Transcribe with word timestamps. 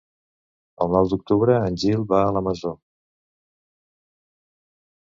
El 0.85 0.89
nou 0.95 1.09
d'octubre 1.11 1.59
en 1.67 1.77
Gil 1.83 2.07
va 2.15 2.23
a 2.25 2.33
la 2.39 2.43
Masó. 2.49 2.73